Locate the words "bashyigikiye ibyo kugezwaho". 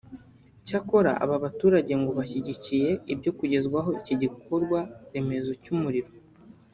2.19-3.89